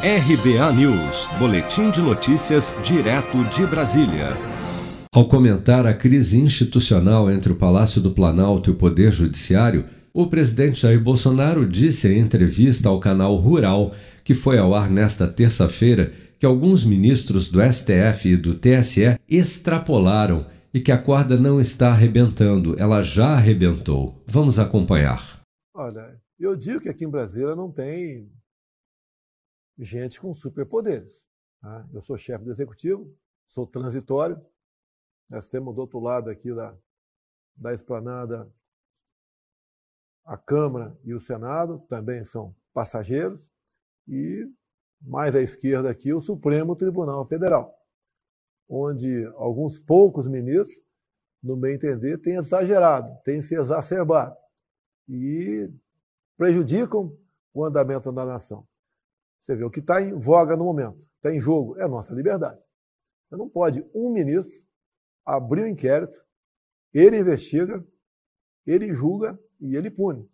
[0.00, 4.28] RBA News, Boletim de Notícias, direto de Brasília.
[5.12, 10.28] Ao comentar a crise institucional entre o Palácio do Planalto e o Poder Judiciário, o
[10.28, 13.92] presidente Jair Bolsonaro disse em entrevista ao canal Rural,
[14.22, 20.46] que foi ao ar nesta terça-feira, que alguns ministros do STF e do TSE extrapolaram
[20.72, 24.22] e que a corda não está arrebentando, ela já arrebentou.
[24.28, 25.40] Vamos acompanhar.
[25.74, 28.28] Olha, eu digo que aqui em Brasília não tem
[29.78, 31.28] gente com superpoderes.
[31.60, 31.88] Tá?
[31.92, 33.14] Eu sou chefe do executivo,
[33.46, 34.40] sou transitório.
[35.28, 36.76] Nós temos do outro lado aqui da,
[37.56, 38.50] da esplanada
[40.24, 43.50] a Câmara e o Senado, também são passageiros.
[44.06, 44.46] E
[45.00, 47.74] mais à esquerda aqui o Supremo Tribunal Federal,
[48.68, 50.82] onde alguns poucos ministros,
[51.42, 54.36] no meu entender, têm exagerado, têm se exacerbado
[55.08, 55.72] e
[56.36, 57.16] prejudicam
[57.54, 58.66] o andamento da nação.
[59.40, 62.14] Você vê o que está em voga no momento, está em jogo, é a nossa
[62.14, 62.62] liberdade.
[63.28, 64.56] Você não pode, um ministro,
[65.24, 66.18] abrir o um inquérito,
[66.92, 67.84] ele investiga,
[68.66, 70.28] ele julga e ele pune.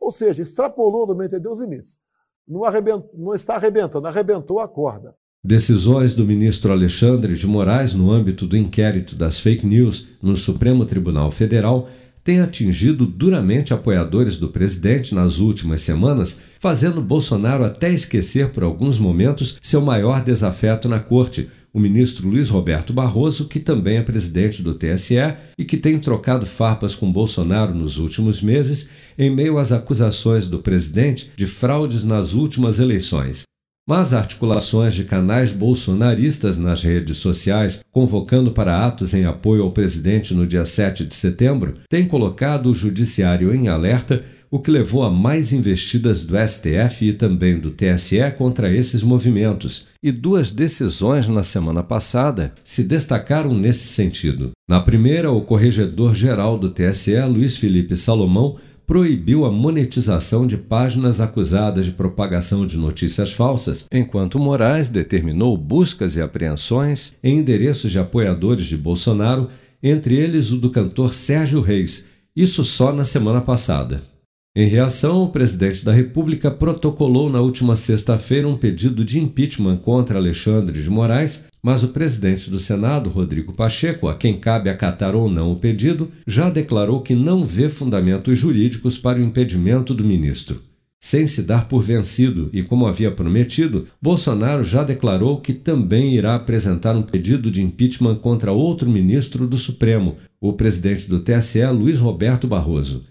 [0.00, 1.98] Ou seja, extrapolou, no meu entender, os limites
[2.46, 3.04] não, arrebent...
[3.14, 5.14] não está arrebentando, arrebentou a corda.
[5.44, 10.86] Decisões do ministro Alexandre de Moraes no âmbito do inquérito das fake news no Supremo
[10.86, 11.88] Tribunal Federal
[12.24, 18.98] têm atingido duramente apoiadores do presidente nas últimas semanas, fazendo Bolsonaro até esquecer por alguns
[18.98, 24.62] momentos seu maior desafeto na corte, o ministro Luiz Roberto Barroso, que também é presidente
[24.62, 25.16] do TSE
[25.58, 30.58] e que tem trocado farpas com Bolsonaro nos últimos meses, em meio às acusações do
[30.58, 33.44] presidente de fraudes nas últimas eleições.
[33.88, 40.32] Mas articulações de canais bolsonaristas nas redes sociais, convocando para atos em apoio ao presidente
[40.32, 45.10] no dia 7 de setembro, têm colocado o judiciário em alerta o que levou a
[45.10, 51.42] mais investidas do STF e também do TSE contra esses movimentos, e duas decisões na
[51.42, 54.50] semana passada se destacaram nesse sentido.
[54.68, 58.58] Na primeira, o corregedor-geral do TSE, Luiz Felipe Salomão,
[58.92, 66.14] proibiu a monetização de páginas acusadas de propagação de notícias falsas, enquanto Moraes determinou buscas
[66.16, 69.48] e apreensões em endereços de apoiadores de Bolsonaro,
[69.82, 74.11] entre eles o do cantor Sérgio Reis, isso só na semana passada.
[74.54, 80.18] Em reação, o presidente da República protocolou na última sexta-feira um pedido de impeachment contra
[80.18, 85.30] Alexandre de Moraes, mas o presidente do Senado, Rodrigo Pacheco, a quem cabe acatar ou
[85.30, 90.60] não o pedido, já declarou que não vê fundamentos jurídicos para o impedimento do ministro.
[91.00, 96.34] Sem se dar por vencido e como havia prometido, Bolsonaro já declarou que também irá
[96.34, 101.98] apresentar um pedido de impeachment contra outro ministro do Supremo, o presidente do TSE, Luiz
[101.98, 103.10] Roberto Barroso